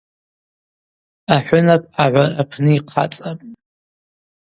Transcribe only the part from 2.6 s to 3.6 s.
йхъацӏапӏ.